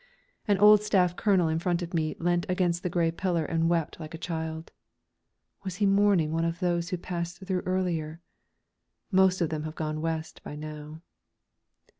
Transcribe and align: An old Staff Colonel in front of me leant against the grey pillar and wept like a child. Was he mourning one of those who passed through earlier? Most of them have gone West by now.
An 0.47 0.57
old 0.57 0.81
Staff 0.81 1.15
Colonel 1.15 1.47
in 1.47 1.59
front 1.59 1.83
of 1.83 1.93
me 1.93 2.15
leant 2.17 2.47
against 2.49 2.81
the 2.81 2.89
grey 2.89 3.11
pillar 3.11 3.45
and 3.45 3.69
wept 3.69 3.99
like 3.99 4.15
a 4.15 4.17
child. 4.17 4.71
Was 5.63 5.75
he 5.75 5.85
mourning 5.85 6.31
one 6.31 6.43
of 6.43 6.59
those 6.59 6.89
who 6.89 6.97
passed 6.97 7.41
through 7.43 7.61
earlier? 7.67 8.19
Most 9.11 9.41
of 9.41 9.51
them 9.51 9.61
have 9.61 9.75
gone 9.75 10.01
West 10.01 10.41
by 10.41 10.55
now. 10.55 11.03